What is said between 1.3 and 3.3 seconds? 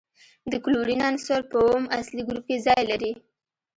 په اووم اصلي ګروپ کې ځای لري.